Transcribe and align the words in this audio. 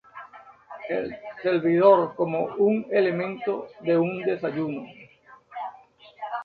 Es 0.89 1.11
servido 1.43 2.15
como 2.15 2.45
un 2.57 2.87
elemento 2.89 3.67
de 3.81 3.99
un 3.99 4.23
desayuno. 4.23 4.87